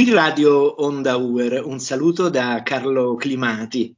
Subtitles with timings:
[0.00, 3.94] Qui Radio Onda Uer, un saluto da Carlo Climati.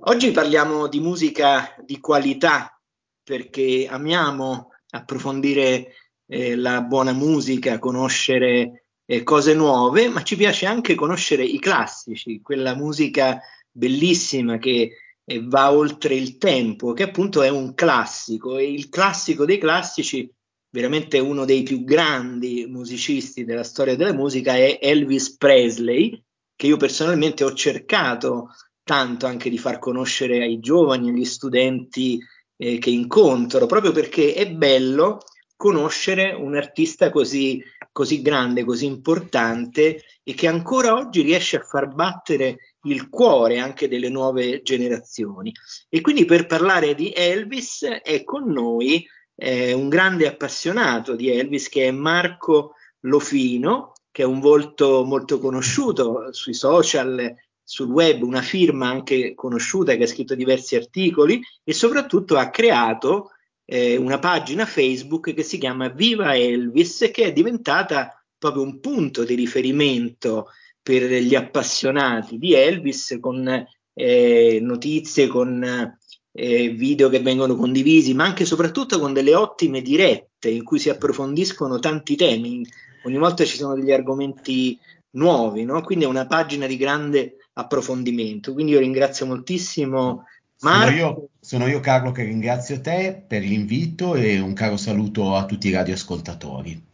[0.00, 2.78] Oggi parliamo di musica di qualità
[3.22, 5.94] perché amiamo approfondire
[6.26, 12.42] eh, la buona musica, conoscere eh, cose nuove, ma ci piace anche conoscere i classici,
[12.42, 13.40] quella musica
[13.70, 19.46] bellissima che eh, va oltre il tempo, che appunto è un classico e il classico
[19.46, 20.30] dei classici
[20.70, 26.22] veramente uno dei più grandi musicisti della storia della musica è Elvis Presley,
[26.54, 32.18] che io personalmente ho cercato tanto anche di far conoscere ai giovani, agli studenti
[32.56, 35.20] eh, che incontro, proprio perché è bello
[35.56, 41.88] conoscere un artista così, così grande, così importante e che ancora oggi riesce a far
[41.88, 45.52] battere il cuore anche delle nuove generazioni.
[45.88, 49.04] E quindi per parlare di Elvis è con noi
[49.40, 55.38] eh, un grande appassionato di Elvis che è Marco Lofino, che è un volto molto
[55.38, 61.72] conosciuto sui social, sul web, una firma anche conosciuta che ha scritto diversi articoli e
[61.72, 63.30] soprattutto ha creato
[63.64, 69.22] eh, una pagina Facebook che si chiama Viva Elvis, che è diventata proprio un punto
[69.22, 70.48] di riferimento
[70.82, 75.96] per gli appassionati di Elvis con eh, notizie, con
[76.32, 80.78] eh, video che vengono condivisi, ma anche e soprattutto con delle ottime dirette in cui
[80.78, 82.66] si approfondiscono tanti temi.
[83.04, 84.78] Ogni volta ci sono degli argomenti
[85.10, 85.82] nuovi, no?
[85.82, 88.52] quindi è una pagina di grande approfondimento.
[88.52, 90.24] Quindi io ringrazio moltissimo
[90.60, 90.90] Marco.
[90.90, 95.44] Sono io, sono io Carlo che ringrazio te per l'invito e un caro saluto a
[95.44, 96.86] tutti i radioascoltatori.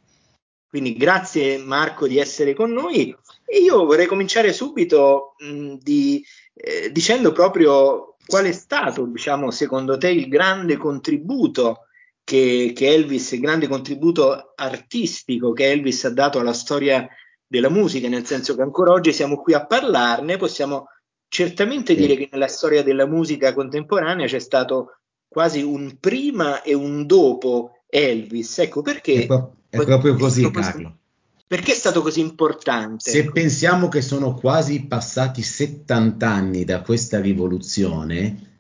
[0.68, 6.90] Quindi grazie Marco di essere con noi e io vorrei cominciare subito mh, di, eh,
[6.90, 11.86] dicendo proprio qual è stato, diciamo, secondo te il grande contributo
[12.24, 17.06] che, che, Elvis, il grande contributo artistico che Elvis ha dato alla storia
[17.46, 20.88] della musica, nel senso che ancora oggi siamo qui a parlarne, possiamo
[21.28, 22.00] certamente sì.
[22.00, 24.98] dire che nella storia della musica contemporanea c'è stato
[25.28, 28.58] quasi un prima e un dopo Elvis.
[28.58, 29.22] Ecco perché.
[29.22, 30.98] È, pro- è proprio così, Carlo.
[31.46, 33.10] Perché è stato così importante?
[33.10, 38.52] Se pensiamo che sono quasi passati 70 anni da questa rivoluzione,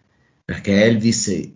[0.44, 1.50] perché Elvis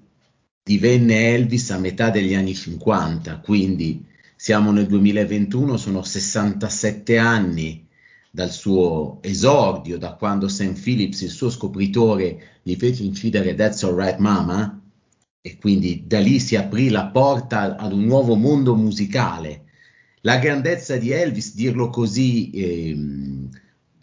[0.62, 4.06] divenne Elvis a metà degli anni 50, quindi
[4.36, 7.86] siamo nel 2021, sono 67 anni
[8.30, 14.18] dal suo esordio, da quando Sam Phillips, il suo scopritore, gli fece incidere That's Alright
[14.18, 14.80] Mama,
[15.40, 19.64] e quindi da lì si aprì la porta ad un nuovo mondo musicale.
[20.22, 23.48] La grandezza di Elvis, dirlo così, ehm,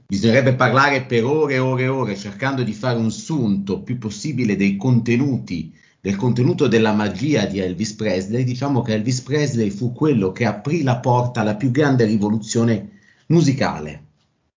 [0.07, 4.55] bisognerebbe parlare per ore e ore e ore, cercando di fare un sunto più possibile
[4.55, 8.43] dei contenuti, del contenuto della magia di Elvis Presley.
[8.43, 12.91] Diciamo che Elvis Presley fu quello che aprì la porta alla più grande rivoluzione
[13.27, 14.03] musicale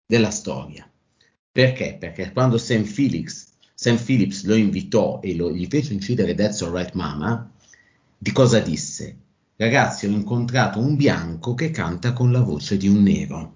[0.06, 0.88] della storia.
[1.51, 1.97] Perché?
[2.00, 6.94] Perché quando Sam Phillips, Sam Phillips lo invitò e lo, gli fece incidere That's Alright
[6.94, 7.50] Mama,
[8.18, 9.16] di cosa disse?
[9.59, 13.56] Ragazzi, ho incontrato un bianco che canta con la voce di un nero.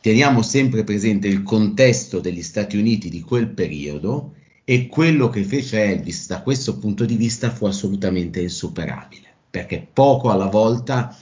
[0.00, 5.82] Teniamo sempre presente il contesto degli Stati Uniti di quel periodo e quello che fece
[5.84, 11.14] Elvis da questo punto di vista fu assolutamente insuperabile, perché poco alla volta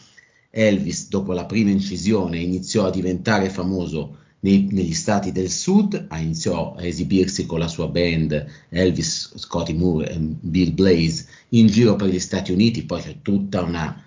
[0.50, 6.74] Elvis, dopo la prima incisione, iniziò a diventare famoso nei, negli stati del sud, iniziò
[6.76, 12.08] a esibirsi con la sua band Elvis, Scotty Moore e Bill Blaze in giro per
[12.08, 14.02] gli Stati Uniti, poi c'è tutta una,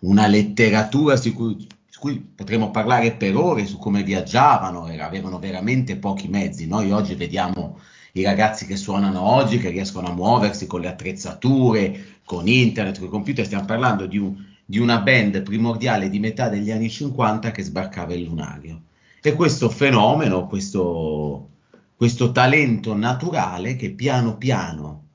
[0.00, 5.96] una letteratura su cui, su cui, potremmo parlare per ore su come viaggiavano, avevano veramente
[5.96, 6.66] pochi mezzi.
[6.66, 7.78] Noi oggi vediamo
[8.12, 13.08] i ragazzi che suonano oggi, che riescono a muoversi con le attrezzature, con internet, con
[13.08, 17.52] i computer, stiamo parlando di un di una band primordiale di metà degli anni 50
[17.52, 18.82] che sbarcava il lunario.
[19.28, 21.50] E questo fenomeno, questo,
[21.94, 25.08] questo talento naturale che piano piano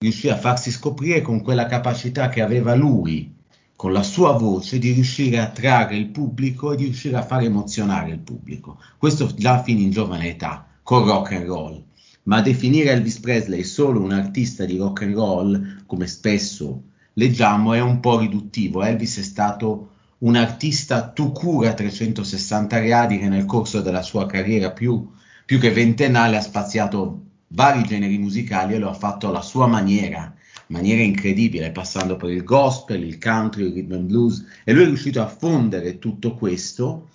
[0.00, 3.32] riuscì a farsi scoprire con quella capacità che aveva lui,
[3.76, 7.42] con la sua voce, di riuscire a attrarre il pubblico e di riuscire a far
[7.44, 8.80] emozionare il pubblico.
[8.98, 11.80] Questo già fin in giovane età, con rock and roll.
[12.24, 17.80] Ma definire Elvis Presley solo un artista di rock and roll, come spesso leggiamo è
[17.80, 18.82] un po' riduttivo.
[18.82, 19.90] Elvis è stato
[20.24, 25.10] un artista tu cura a 360 gradi che nel corso della sua carriera più,
[25.44, 30.34] più che ventennale ha spaziato vari generi musicali e lo ha fatto alla sua maniera,
[30.68, 34.86] maniera incredibile, passando per il gospel, il country, il rhythm and blues e lui è
[34.86, 37.10] riuscito a fondere tutto questo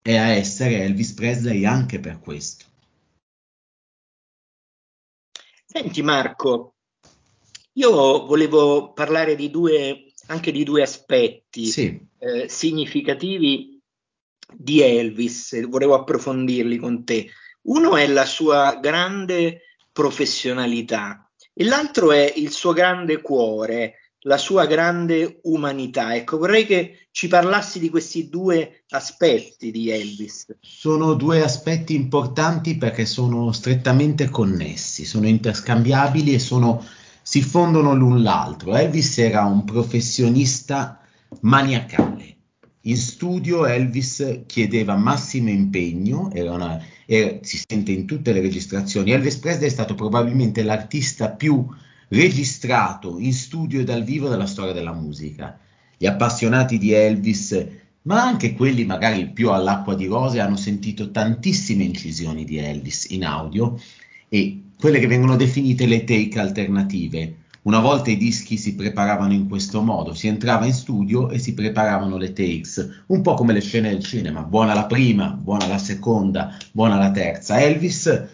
[0.00, 2.66] e a essere Elvis Presley anche per questo.
[5.66, 6.74] Senti Marco,
[7.72, 12.12] io volevo parlare di due, anche di due aspetti sì.
[12.24, 13.78] Eh, significativi
[14.56, 17.28] di Elvis, volevo approfondirli con te.
[17.62, 19.60] Uno è la sua grande
[19.92, 26.14] professionalità e l'altro è il suo grande cuore, la sua grande umanità.
[26.14, 30.46] Ecco, vorrei che ci parlassi di questi due aspetti di Elvis.
[30.60, 36.82] Sono due aspetti importanti perché sono strettamente connessi, sono interscambiabili e sono,
[37.20, 38.74] si fondono l'un l'altro.
[38.74, 40.98] Elvis era un professionista
[41.42, 42.36] maniacale.
[42.86, 49.12] In studio Elvis chiedeva massimo impegno, una, era, si sente in tutte le registrazioni.
[49.12, 51.66] Elvis Presley è stato probabilmente l'artista più
[52.08, 55.58] registrato in studio e dal vivo della storia della musica.
[55.96, 57.66] Gli appassionati di Elvis,
[58.02, 63.24] ma anche quelli magari più all'acqua di rose, hanno sentito tantissime incisioni di Elvis in
[63.24, 63.80] audio
[64.28, 67.36] e quelle che vengono definite le take alternative.
[67.64, 71.54] Una volta i dischi si preparavano in questo modo, si entrava in studio e si
[71.54, 75.78] preparavano le takes, un po' come le scene del cinema, buona la prima, buona la
[75.78, 77.58] seconda, buona la terza.
[77.58, 78.26] Elvis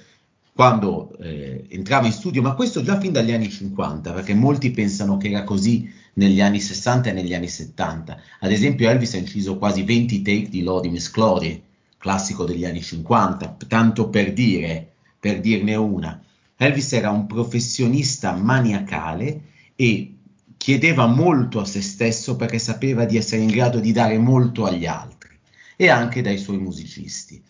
[0.53, 5.17] quando eh, entrava in studio, ma questo già fin dagli anni 50, perché molti pensano
[5.17, 8.21] che era così negli anni 60 e negli anni 70.
[8.41, 11.62] Ad esempio Elvis ha inciso quasi 20 take di Lodi Miss Clody,
[11.99, 14.91] classico degli anni 50, tanto per dire,
[15.21, 16.21] per dirne una.
[16.62, 19.40] Elvis era un professionista maniacale
[19.74, 20.14] e
[20.58, 24.84] chiedeva molto a se stesso perché sapeva di essere in grado di dare molto agli
[24.84, 25.30] altri
[25.74, 27.42] e anche dai suoi musicisti.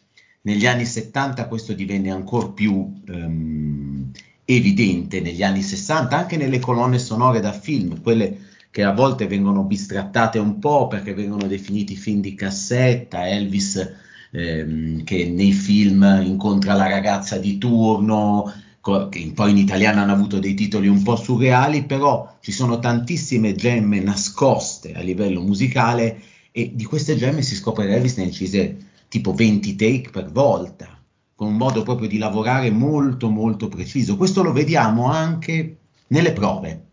[0.42, 4.12] Negli anni 70 questo divenne ancora più ehm,
[4.44, 8.38] evidente, negli anni 60 anche nelle colonne sonore da film, quelle
[8.70, 13.92] che a volte vengono bistrattate un po' perché vengono definiti film di cassetta, Elvis
[14.30, 18.52] ehm, che nei film incontra la ragazza di turno,
[18.82, 23.54] che poi in italiano hanno avuto dei titoli un po' surreali, però ci sono tantissime
[23.54, 28.76] gemme nascoste a livello musicale e di queste gemme si scopre che Elvis ne incise
[29.08, 30.98] tipo 20 take per volta,
[31.34, 34.16] con un modo proprio di lavorare molto molto preciso.
[34.16, 35.76] Questo lo vediamo anche
[36.08, 36.86] nelle prove.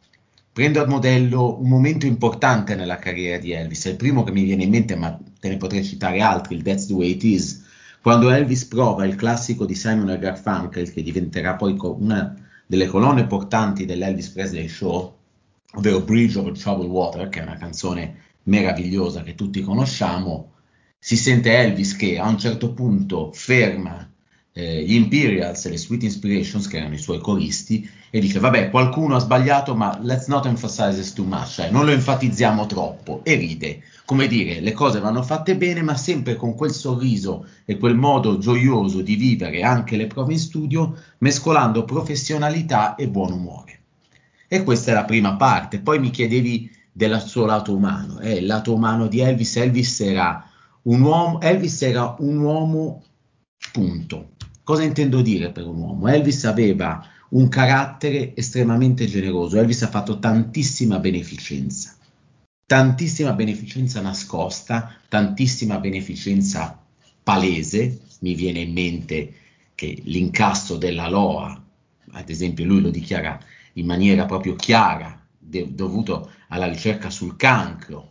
[0.51, 4.43] Prendo a modello un momento importante nella carriera di Elvis, è il primo che mi
[4.43, 7.65] viene in mente, ma te ne potrei citare altri, il That's the Way It Is,
[8.07, 12.33] quando Elvis prova il classico di Simon Garfunkel, che diventerà poi una
[12.65, 15.13] delle colonne portanti dell'Elvis Presley Show,
[15.73, 20.53] ovvero Bridge over Troubled Water, che è una canzone meravigliosa che tutti conosciamo,
[20.97, 24.09] si sente Elvis che a un certo punto ferma
[24.57, 28.71] eh, gli Imperials e le Sweet Inspirations, che erano i suoi coristi, e dice, vabbè,
[28.71, 33.21] qualcuno ha sbagliato, ma let's not emphasize this too much, cioè, non lo enfatizziamo troppo,
[33.23, 33.83] e ride.
[34.03, 38.39] Come dire, le cose vanno fatte bene, ma sempre con quel sorriso e quel modo
[38.39, 43.79] gioioso di vivere anche le prove in studio, mescolando professionalità e buon umore.
[44.47, 45.79] E questa è la prima parte.
[45.79, 48.19] Poi mi chiedevi del suo lato umano.
[48.21, 50.49] Eh, il lato umano di Elvis, Elvis era
[50.83, 53.03] un uomo, Elvis era un uomo,
[53.71, 54.29] punto.
[54.67, 56.09] Cosa intendo dire per un uomo?
[56.09, 61.95] Elvis aveva un carattere estremamente generoso, Elvis ha fatto tantissima beneficenza,
[62.65, 66.83] tantissima beneficenza nascosta, tantissima beneficenza
[67.23, 69.33] palese, mi viene in mente
[69.73, 71.63] che l'incasso della Loa,
[72.11, 73.39] ad esempio lui lo dichiara
[73.75, 78.09] in maniera proprio chiara, de- dovuto alla ricerca sul cancro,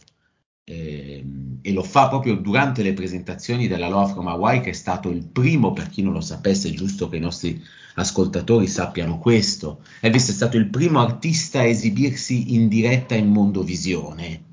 [0.68, 1.24] eh,
[1.62, 5.24] e lo fa proprio durante le presentazioni della Law from Hawaii, che è stato il
[5.24, 7.62] primo, per chi non lo sapesse, è giusto che i nostri
[7.94, 9.82] ascoltatori sappiano questo.
[10.00, 14.44] Elvis è stato il primo artista a esibirsi in diretta in Mondovisione,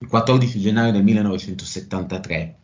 [0.00, 2.56] il 14 gennaio del 1973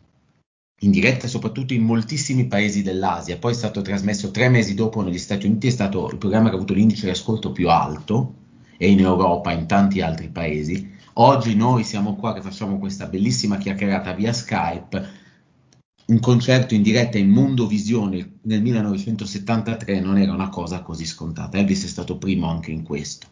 [0.81, 5.17] in diretta soprattutto in moltissimi paesi dell'Asia, poi è stato trasmesso tre mesi dopo negli
[5.17, 8.33] Stati Uniti, è stato il programma che ha avuto l'indice di ascolto più alto
[8.77, 13.55] e in Europa in tanti altri paesi Oggi noi siamo qua che facciamo questa bellissima
[13.57, 15.23] chiacchierata via Skype,
[16.07, 21.57] un concerto in diretta in Mondovisione nel 1973 non era una cosa così scontata.
[21.57, 23.27] Elvis è stato primo anche in questo.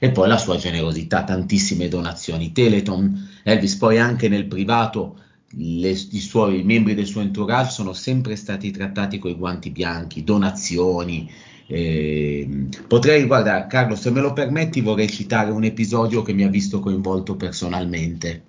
[0.00, 2.50] E poi la sua generosità, tantissime donazioni.
[2.50, 5.20] Teleton, Elvis poi anche nel privato,
[5.50, 9.70] le, i, suoi, i membri del suo entourage sono sempre stati trattati con i guanti
[9.70, 11.30] bianchi, donazioni,
[11.72, 12.48] eh,
[12.88, 16.80] potrei, guarda, Carlo, se me lo permetti, vorrei citare un episodio che mi ha visto
[16.80, 18.42] coinvolto personalmente.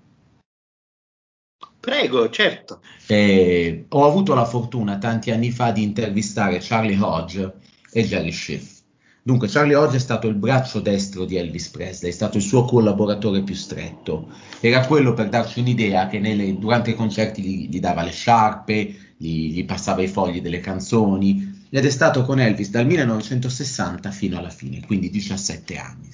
[1.79, 2.81] Prego, certo.
[3.05, 7.53] Eh, ho avuto la fortuna tanti anni fa di intervistare Charlie Hodge
[7.91, 8.79] e Jerry Schiff.
[9.21, 12.65] Dunque, Charlie Hodge è stato il braccio destro di Elvis Presley, è stato il suo
[12.65, 14.29] collaboratore più stretto.
[14.59, 18.95] Era quello, per darci un'idea, che nelle, durante i concerti gli, gli, dava le sciarpe,
[19.15, 24.37] gli, gli passava i fogli delle canzoni, ed è stato con Elvis dal 1960 fino
[24.37, 26.09] alla fine, quindi 17 anni.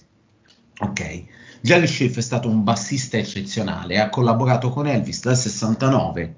[0.79, 1.23] Ok,
[1.61, 6.35] Jerry Schiff è stato un bassista eccezionale, ha collaborato con Elvis dal 69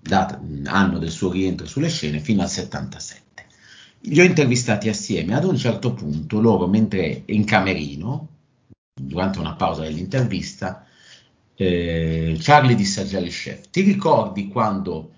[0.00, 3.22] data, anno del suo rientro sulle scene, fino al 77.
[4.00, 8.28] Li ho intervistati assieme, ad un certo punto loro, mentre in camerino,
[9.00, 10.84] durante una pausa dell'intervista,
[11.54, 15.12] eh, Charlie disse a Jerry Chef, ti ricordi quando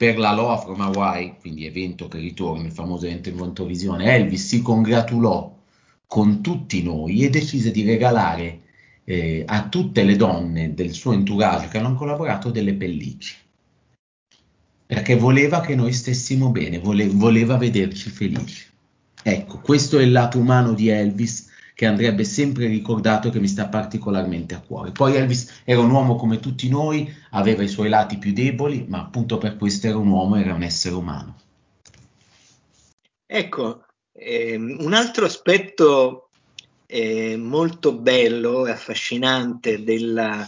[0.00, 4.46] per la Loa from Hawaii, quindi evento che ritorna, il famoso evento in Montrovisione, Elvis
[4.46, 5.54] si congratulò
[6.06, 8.60] con tutti noi e decise di regalare
[9.04, 13.34] eh, a tutte le donne del suo entourage che hanno collaborato delle pellicce
[14.86, 18.64] perché voleva che noi stessimo bene, vole- voleva vederci felici.
[19.22, 21.49] Ecco, questo è il lato umano di Elvis
[21.80, 24.90] che andrebbe sempre ricordato e che mi sta particolarmente a cuore.
[24.90, 29.00] Poi Elvis era un uomo come tutti noi, aveva i suoi lati più deboli, ma
[29.00, 31.38] appunto per questo era un uomo, era un essere umano.
[33.24, 36.28] Ecco, ehm, un altro aspetto
[36.84, 40.46] eh, molto bello e affascinante della,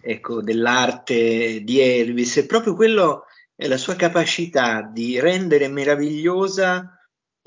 [0.00, 3.24] ecco, dell'arte di Elvis è proprio quello
[3.56, 6.97] è la sua capacità di rendere meravigliosa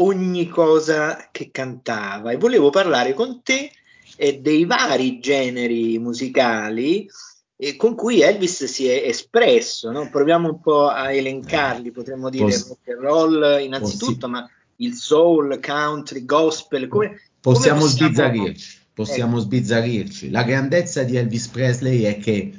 [0.02, 2.32] ogni cosa che cantava.
[2.32, 3.72] E volevo parlare con te
[4.18, 7.08] eh, dei vari generi musicali
[7.56, 9.92] eh, con cui Elvis si è espresso.
[9.92, 10.10] No?
[10.10, 14.96] Proviamo un po' a elencarli, potremmo dire Poss- rock and roll innanzitutto, possi- ma il
[14.96, 16.88] soul, country, gospel.
[16.88, 18.80] Come, possiamo, come sbizzarrirci.
[18.94, 19.46] Possiamo ecco.
[19.46, 20.30] sbizzarrirci.
[20.32, 22.52] La grandezza di Elvis Presley è che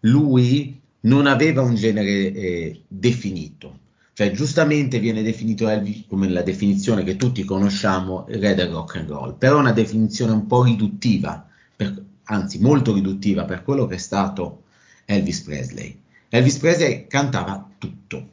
[0.00, 3.80] lui non aveva un genere eh, definito.
[4.16, 9.08] Cioè, giustamente viene definito Elvis come la definizione che tutti conosciamo, red and rock and
[9.08, 11.44] roll, però è una definizione un po' riduttiva,
[11.74, 14.62] per, anzi molto riduttiva per quello che è stato
[15.04, 16.00] Elvis Presley.
[16.28, 18.28] Elvis Presley cantava tutto.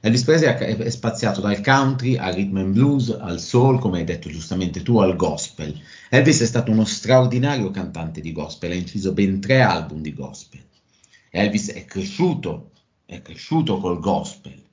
[0.00, 4.28] Elvis Presley è spaziato dal country al rhythm and blues, al soul, come hai detto
[4.28, 5.74] giustamente tu, al gospel.
[6.10, 10.62] Elvis è stato uno straordinario cantante di gospel, ha inciso ben tre album di gospel.
[11.30, 12.72] Elvis è cresciuto,
[13.06, 14.64] è cresciuto col gospel,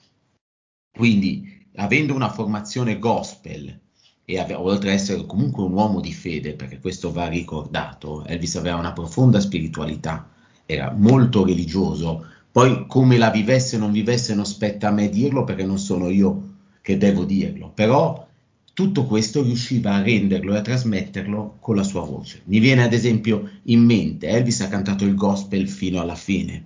[0.96, 3.80] quindi avendo una formazione gospel
[4.26, 8.56] e ave- oltre ad essere comunque un uomo di fede, perché questo va ricordato, Elvis
[8.56, 10.30] aveva una profonda spiritualità,
[10.66, 15.44] era molto religioso, poi come la vivesse o non vivesse non spetta a me dirlo
[15.44, 18.28] perché non sono io che devo dirlo, però
[18.74, 22.42] tutto questo riusciva a renderlo e a trasmetterlo con la sua voce.
[22.46, 26.66] Mi viene ad esempio in mente, Elvis ha cantato il gospel fino alla fine.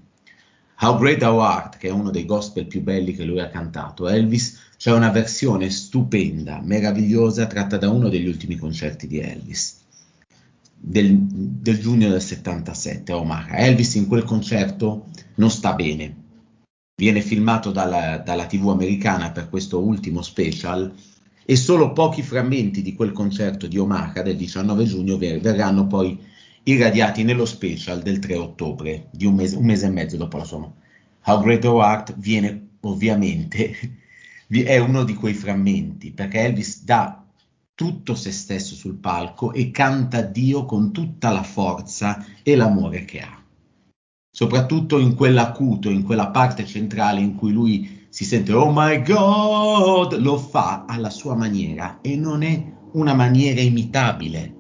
[0.80, 4.08] How Great Thou Art, che è uno dei gospel più belli che lui ha cantato,
[4.08, 9.80] Elvis, c'è una versione stupenda, meravigliosa, tratta da uno degli ultimi concerti di Elvis,
[10.76, 13.58] del, del giugno del 77 a Omaha.
[13.58, 16.16] Elvis in quel concerto non sta bene,
[16.96, 20.94] viene filmato dalla, dalla TV americana per questo ultimo special
[21.44, 26.20] e solo pochi frammenti di quel concerto di Omaha del 19 giugno ver- verranno poi
[26.68, 30.44] irradiati nello special del 3 ottobre, di un mese, un mese e mezzo dopo la
[30.44, 30.86] sua morte.
[31.26, 33.74] How Great Thou Art viene ovviamente,
[34.48, 37.26] è uno di quei frammenti, perché Elvis dà
[37.74, 43.20] tutto se stesso sul palco e canta Dio con tutta la forza e l'amore che
[43.20, 43.44] ha.
[44.30, 50.18] Soprattutto in quell'acuto, in quella parte centrale in cui lui si sente oh my god,
[50.18, 54.57] lo fa alla sua maniera e non è una maniera imitabile.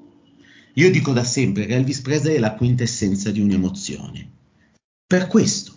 [0.77, 4.29] Io dico da sempre che Elvis Presley è la quintessenza di un'emozione.
[5.07, 5.73] Per questo,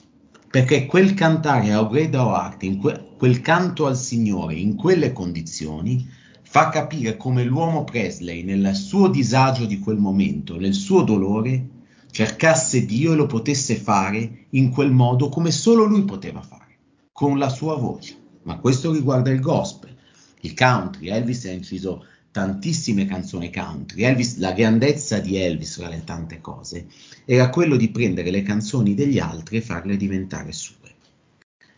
[0.50, 6.06] perché quel cantare a Great Art, in que- quel canto al Signore in quelle condizioni,
[6.42, 11.68] fa capire come l'uomo Presley, nel suo disagio di quel momento, nel suo dolore,
[12.10, 16.76] cercasse Dio e lo potesse fare in quel modo come solo lui poteva fare
[17.10, 19.96] con la sua voce, ma questo riguarda il gospel,
[20.42, 21.08] il country.
[21.08, 24.02] Elvis ha inciso tantissime canzoni country.
[24.02, 26.86] Elvis, la grandezza di Elvis tra le tante cose
[27.24, 30.76] era quello di prendere le canzoni degli altri e farle diventare sue.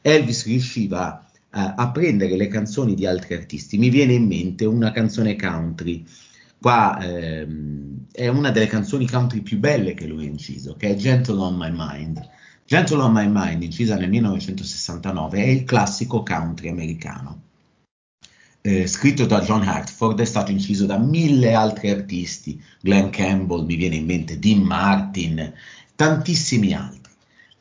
[0.00, 3.78] Elvis riusciva a, a prendere le canzoni di altri artisti.
[3.78, 6.04] Mi viene in mente una canzone country
[6.62, 10.94] qua ehm, è una delle canzoni country più belle che lui ha inciso, che è
[10.94, 12.30] Gentle on My Mind.
[12.64, 17.50] Gentle on My Mind, incisa nel 1969, è il classico country americano.
[18.64, 23.74] Eh, scritto da John Hartford, è stato inciso da mille altri artisti, Glenn Campbell, mi
[23.74, 25.52] viene in mente, Dean Martin,
[25.96, 27.12] tantissimi altri.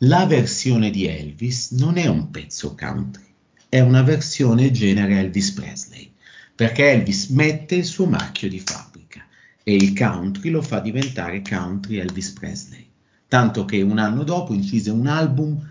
[0.03, 3.25] La versione di Elvis non è un pezzo country,
[3.67, 6.11] è una versione genere Elvis Presley,
[6.53, 9.25] perché Elvis mette il suo marchio di fabbrica
[9.63, 12.87] e il country lo fa diventare country Elvis Presley.
[13.27, 15.67] Tanto che un anno dopo incise un album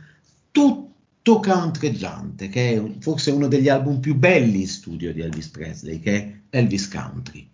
[0.50, 0.89] tutto
[1.22, 6.14] countreggiante, che è forse uno degli album più belli in studio di Elvis Presley, che
[6.14, 7.46] è Elvis Country.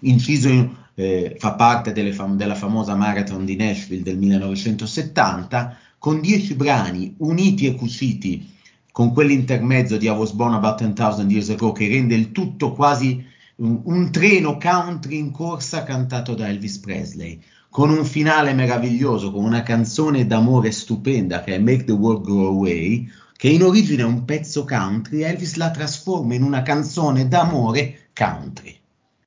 [0.00, 7.14] Inciso eh, fa parte fam- della famosa marathon di Nashville del 1970, con dieci brani
[7.18, 8.58] uniti e cuciti
[8.92, 13.24] con quell'intermezzo di I Was Born About 10,000 Years Ago che rende il tutto quasi
[13.56, 19.44] un, un treno country in corsa cantato da Elvis Presley, con un finale meraviglioso, con
[19.44, 24.04] una canzone d'amore stupenda che è Make the World Go Away, che in origine è
[24.04, 28.76] un pezzo country, Elvis la trasforma in una canzone d'amore country.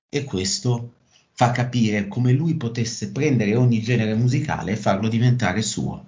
[0.09, 0.91] E questo
[1.31, 6.05] fa capire come lui potesse prendere ogni genere musicale e farlo diventare suo.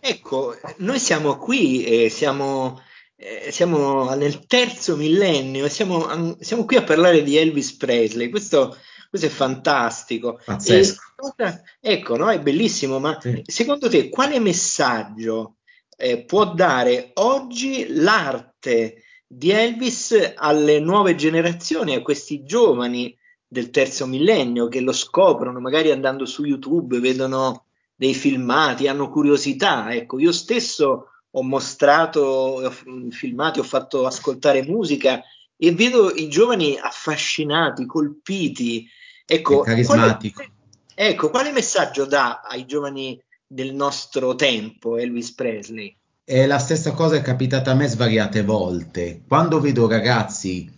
[0.00, 2.80] Ecco, noi siamo qui e siamo,
[3.16, 8.28] eh, siamo nel terzo millennio siamo, siamo, qui a parlare di Elvis Presley.
[8.28, 8.76] Questo,
[9.08, 10.40] questo è fantastico.
[10.44, 11.00] Pazzesco.
[11.36, 12.30] E, ecco, no?
[12.30, 13.42] è bellissimo, ma sì.
[13.46, 15.56] secondo te quale messaggio
[15.96, 24.06] eh, può dare oggi l'arte di Elvis alle nuove generazioni, a questi giovani del terzo
[24.06, 29.92] millennio che lo scoprono magari andando su YouTube, vedono dei filmati, hanno curiosità.
[29.92, 32.70] Ecco, io stesso ho mostrato ho
[33.10, 35.22] filmati, ho fatto ascoltare musica
[35.58, 38.88] e vedo i giovani affascinati, colpiti.
[39.26, 40.42] Ecco, carismatico.
[40.42, 40.52] Quale,
[40.94, 45.94] ecco, quale messaggio dà ai giovani del nostro tempo Elvis Presley?
[46.24, 49.22] E la stessa cosa è capitata a me svariate volte.
[49.26, 50.70] Quando vedo ragazzi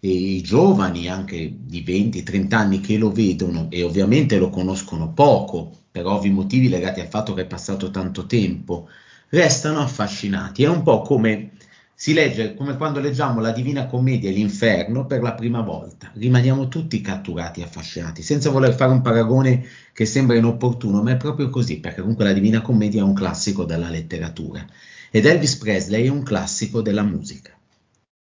[0.00, 6.06] e giovani anche di 20-30 anni che lo vedono e ovviamente lo conoscono poco per
[6.06, 8.88] ovvi motivi legati al fatto che è passato tanto tempo,
[9.30, 10.62] restano affascinati.
[10.62, 11.52] È un po' come
[12.00, 16.12] si legge, come quando leggiamo la Divina Commedia e l'Inferno per la prima volta.
[16.14, 21.16] Rimaniamo tutti catturati e affascinati, senza voler fare un paragone che sembra inopportuno, ma è
[21.16, 24.64] proprio così, perché comunque la Divina Commedia è un classico della letteratura.
[25.10, 27.58] Ed Elvis Presley è un classico della musica,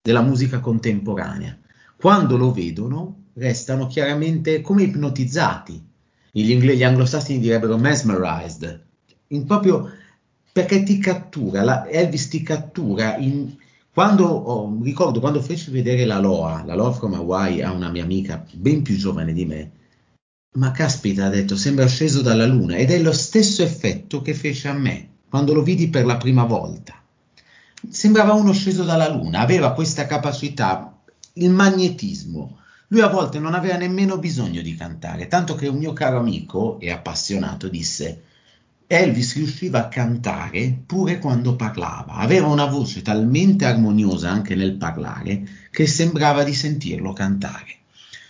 [0.00, 1.58] della musica contemporanea.
[1.96, 5.84] Quando lo vedono restano chiaramente come ipnotizzati.
[6.30, 8.84] Gli, ingle- gli anglosassini direbbero mesmerized,
[9.44, 9.90] proprio
[10.52, 13.62] perché ti cattura, la, Elvis ti cattura in,
[13.94, 18.02] quando oh, ricordo quando feci vedere la Loa, la Loa from Hawaii a una mia
[18.02, 19.70] amica ben più giovane di me,
[20.54, 24.66] ma caspita, ha detto, sembra sceso dalla luna ed è lo stesso effetto che fece
[24.66, 27.00] a me quando lo vidi per la prima volta.
[27.88, 30.98] Sembrava uno sceso dalla luna, aveva questa capacità,
[31.34, 32.58] il magnetismo.
[32.88, 36.80] Lui a volte non aveva nemmeno bisogno di cantare, tanto che un mio caro amico
[36.80, 38.22] e appassionato disse
[38.96, 45.42] Elvis riusciva a cantare pure quando parlava, aveva una voce talmente armoniosa anche nel parlare
[45.72, 47.78] che sembrava di sentirlo cantare.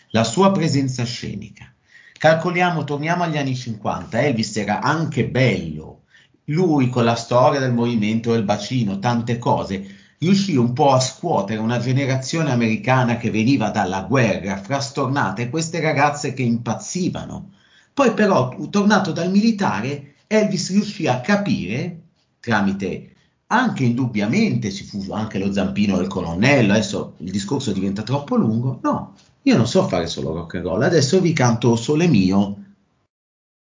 [0.08, 1.70] La sua presenza scenica.
[2.16, 6.04] Calcoliamo, torniamo agli anni 50, Elvis era anche bello,
[6.44, 9.84] lui con la storia del movimento del bacino, tante cose,
[10.18, 15.80] riuscì un po' a scuotere una generazione americana che veniva dalla guerra, frastornata, e queste
[15.80, 17.50] ragazze che impazzivano.
[17.92, 22.02] Poi però, tornato dal militare, Elvis riuscì a capire,
[22.40, 23.10] tramite
[23.46, 28.80] anche indubbiamente ci fu anche lo zampino del colonnello, adesso il discorso diventa troppo lungo,
[28.82, 32.62] no, io non so fare solo rock and roll, adesso vi canto Sole mio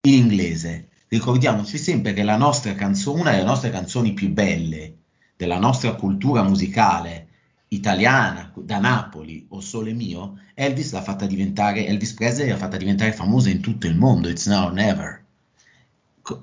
[0.05, 4.95] in inglese ricordiamoci sempre che la nostra canzone, una delle nostre canzoni più belle
[5.35, 7.27] della nostra cultura musicale
[7.67, 13.11] italiana, da Napoli o Sole Mio, Elvis l'ha fatta diventare, Elvis Presley l'ha fatta diventare
[13.11, 15.22] famosa in tutto il mondo, It's Now or Never.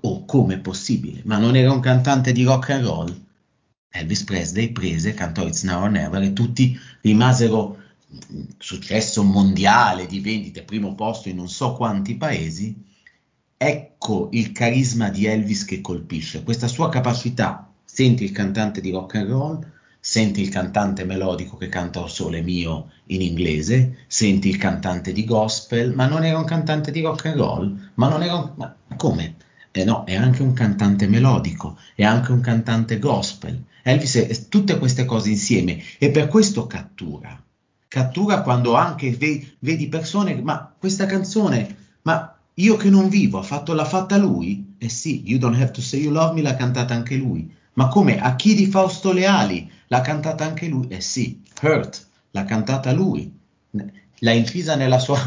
[0.02, 1.22] O come possibile?
[1.24, 3.24] Ma non era un cantante di rock and roll?
[3.88, 7.78] Elvis Presley prese, cantò It's Now or Never e tutti rimasero
[8.58, 12.88] successo mondiale di vendite, primo posto in non so quanti paesi,
[13.62, 17.70] Ecco il carisma di Elvis che colpisce, questa sua capacità.
[17.84, 22.40] Senti il cantante di rock and roll, senti il cantante melodico che canta O Sole
[22.40, 27.26] Mio in inglese, senti il cantante di gospel, ma non era un cantante di rock
[27.26, 28.50] and roll, ma non era un...
[28.54, 29.34] Ma come?
[29.72, 33.62] Eh no, è anche un cantante melodico, è anche un cantante gospel.
[33.82, 37.40] Elvis è, tutte queste cose insieme e per questo cattura.
[37.86, 43.42] Cattura quando anche ve, vedi persone, ma questa canzone, ma io che non vivo, ha
[43.42, 44.74] fatto, l'ha fatta lui?
[44.78, 47.52] Eh sì, You Don't Have to Say You Love Me l'ha cantata anche lui.
[47.74, 48.20] Ma come?
[48.20, 50.88] A chi di Fausto Leali l'ha cantata anche lui?
[50.88, 53.32] Eh sì, Hurt l'ha cantata lui.
[54.22, 55.18] L'ha incisa nella sua,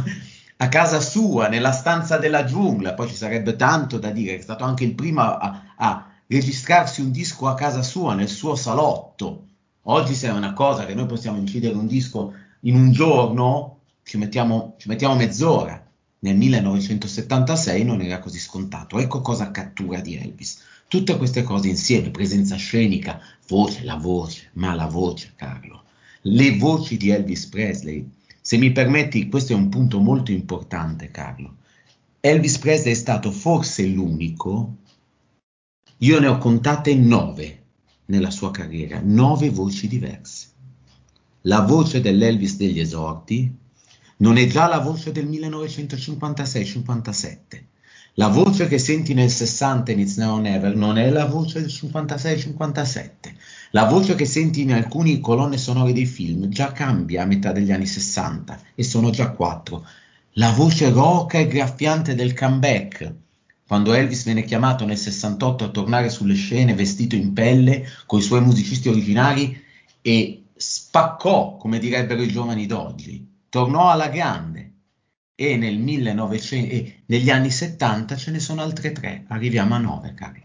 [0.63, 2.93] a casa sua, nella stanza della giungla.
[2.93, 7.11] Poi ci sarebbe tanto da dire, è stato anche il primo a, a registrarsi un
[7.11, 9.47] disco a casa sua, nel suo salotto.
[9.83, 14.17] Oggi se è una cosa che noi possiamo incidere un disco in un giorno, ci
[14.17, 15.83] mettiamo, ci mettiamo mezz'ora
[16.23, 18.97] nel 1976 non era così scontato.
[18.97, 20.61] Ecco cosa cattura di Elvis.
[20.87, 25.83] Tutte queste cose insieme, presenza scenica, voce, la voce, ma la voce, Carlo.
[26.21, 28.09] Le voci di Elvis Presley.
[28.45, 31.59] Se mi permetti, questo è un punto molto importante, Carlo.
[32.19, 34.79] Elvis Presley è stato forse l'unico
[35.99, 37.61] Io ne ho contate nove
[38.07, 40.47] nella sua carriera, nove voci diverse.
[41.43, 43.49] La voce dell'Elvis degli esordi
[44.17, 47.63] non è già la voce del 1956-57.
[48.15, 51.69] La voce che senti nel 60 in It's Now Never non è la voce del
[51.69, 53.11] 56-57.
[53.75, 57.71] La voce che senti in alcune colonne sonore dei film già cambia a metà degli
[57.71, 59.83] anni 60 e sono già quattro.
[60.33, 63.11] La voce roca e graffiante del comeback,
[63.65, 68.21] quando Elvis venne chiamato nel 68 a tornare sulle scene vestito in pelle con i
[68.21, 69.59] suoi musicisti originari
[70.03, 74.71] e spaccò, come direbbero i giovani d'oggi, tornò alla grande
[75.33, 80.13] e nel 1900, e negli anni 70 ce ne sono altre tre, arriviamo a nove,
[80.13, 80.42] cari.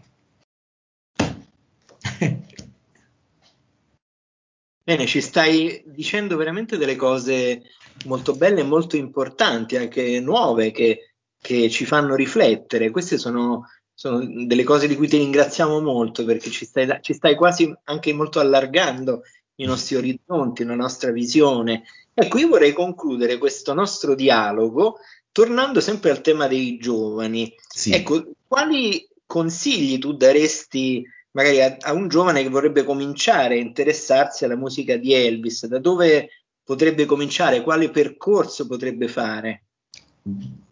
[4.89, 7.61] Bene, ci stai dicendo veramente delle cose
[8.05, 12.89] molto belle e molto importanti, anche nuove, che, che ci fanno riflettere.
[12.89, 17.35] Queste sono, sono, delle cose di cui ti ringraziamo molto perché ci stai, ci stai
[17.35, 19.21] quasi anche molto allargando
[19.57, 21.83] i nostri orizzonti, la nostra visione.
[22.11, 24.97] Ecco, io vorrei concludere questo nostro dialogo
[25.31, 27.53] tornando sempre al tema dei giovani.
[27.67, 27.91] Sì.
[27.91, 31.05] Ecco, quali consigli tu daresti
[31.39, 35.79] magari a, a, un giovane che vorrebbe cominciare a interessarsi alla musica di Elvis, da
[35.79, 36.29] dove
[36.61, 39.63] potrebbe cominciare, quale percorso potrebbe fare?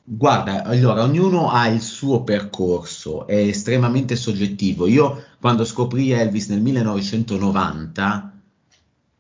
[0.03, 4.88] Guarda, allora ognuno ha il suo percorso, è estremamente soggettivo.
[4.88, 8.34] Io quando scoprì Elvis nel 1990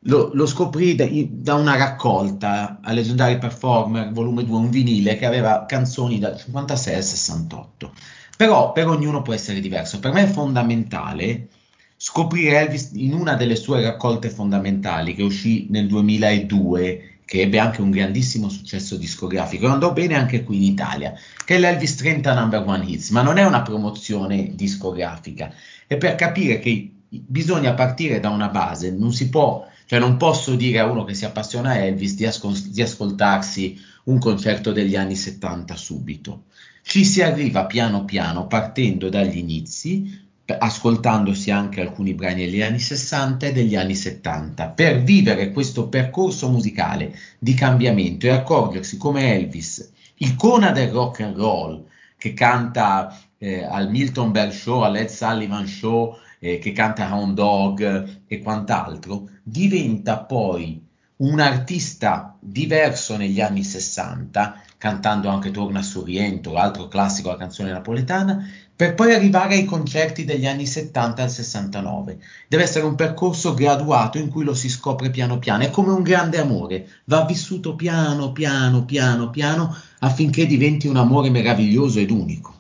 [0.01, 5.25] lo, lo scoprì da, da, una raccolta a Legendary Performer, volume 2, un vinile che
[5.25, 7.91] aveva canzoni dal 56 al 68
[8.37, 9.99] però per ognuno può essere diverso.
[9.99, 11.49] Per me è fondamentale
[11.97, 17.81] scoprire Elvis in una delle sue raccolte fondamentali che uscì nel 2002, che ebbe anche
[17.81, 22.33] un grandissimo successo discografico e andò bene anche qui in Italia, che è l'Elvis 30
[22.39, 25.51] Number One Hits, ma non è una promozione discografica,
[25.87, 30.55] è per capire che bisogna partire da una base, non si può, cioè non posso
[30.55, 34.95] dire a uno che si appassiona a Elvis di, ascol- di ascoltarsi un concerto degli
[34.95, 36.43] anni 70 subito.
[36.89, 43.47] Ci si arriva piano piano partendo dagli inizi, ascoltandosi anche alcuni brani degli anni 60
[43.47, 49.91] e degli anni 70, per vivere questo percorso musicale di cambiamento e accorgersi come Elvis,
[50.19, 51.85] icona del rock and roll,
[52.17, 57.33] che canta eh, al Milton Berg Show, al Led Sullivan Show, eh, che canta Hound
[57.33, 60.81] Dog e quant'altro, diventa poi
[61.17, 67.71] un artista diverso negli anni 60 cantando anche Torna su Rientro, altro classico della canzone
[67.71, 72.19] napoletana, per poi arrivare ai concerti degli anni 70 al 69.
[72.47, 76.03] Deve essere un percorso graduato in cui lo si scopre piano piano, è come un
[76.03, 82.53] grande amore, va vissuto piano piano piano piano affinché diventi un amore meraviglioso ed unico.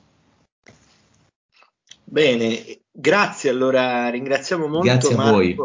[2.03, 5.55] Bene, grazie allora, ringraziamo molto grazie Marco, voi.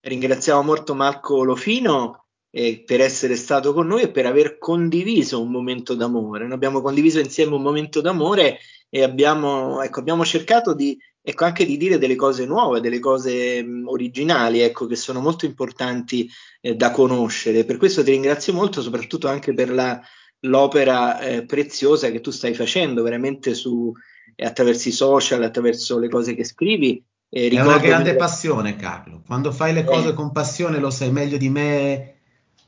[0.00, 2.21] ringraziamo molto Marco Lofino
[2.54, 6.44] eh, per essere stato con noi e per aver condiviso un momento d'amore.
[6.44, 8.58] Noi abbiamo condiviso insieme un momento d'amore
[8.90, 13.62] e abbiamo, ecco, abbiamo cercato di, ecco, anche di dire delle cose nuove, delle cose
[13.62, 16.28] mh, originali, ecco, che sono molto importanti
[16.60, 17.64] eh, da conoscere.
[17.64, 19.98] Per questo ti ringrazio molto, soprattutto anche per la,
[20.40, 23.90] l'opera eh, preziosa che tu stai facendo veramente su,
[24.36, 27.02] attraverso i social, attraverso le cose che scrivi.
[27.30, 29.22] Eh, È una grande passione, Carlo.
[29.26, 32.16] Quando fai le cose con passione lo sai meglio di me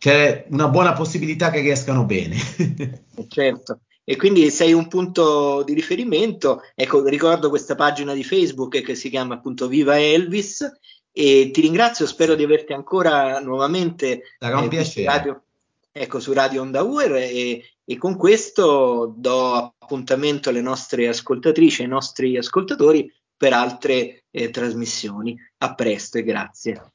[0.04, 2.36] c'è una buona possibilità che riescano bene.
[3.26, 3.80] certo.
[4.04, 6.60] E quindi sei un punto di riferimento.
[6.74, 10.60] Ecco, ricordo questa pagina di Facebook che si chiama appunto Viva Elvis
[11.10, 15.06] e ti ringrazio, spero di averti ancora nuovamente Sarà un eh, piacere.
[15.06, 15.42] Radio,
[15.90, 21.88] ecco, su Radio Onda Uer e, e, con questo do appuntamento alle nostre ascoltatrici ai
[21.88, 25.34] nostri ascoltatori per altre eh, trasmissioni.
[25.60, 26.92] A presto e grazie.